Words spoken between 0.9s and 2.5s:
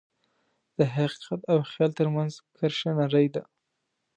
حقیقت او خیال ترمنځ